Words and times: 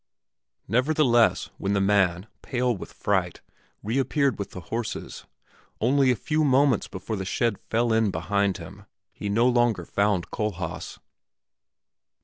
Nevertheless, 0.67 1.51
when 1.59 1.73
the 1.73 1.79
man, 1.79 2.25
pale 2.41 2.75
with 2.75 2.91
fright, 2.91 3.39
reappeared 3.83 4.39
with 4.39 4.49
the 4.49 4.59
horses, 4.61 5.27
only 5.79 6.09
a 6.09 6.15
few 6.15 6.43
moments 6.43 6.87
before 6.87 7.15
the 7.17 7.23
shed 7.23 7.59
fell 7.69 7.93
in 7.93 8.09
behind 8.09 8.57
him, 8.57 8.87
he 9.13 9.29
no 9.29 9.47
longer 9.47 9.85
found 9.85 10.31
Kohlhaas. 10.31 10.97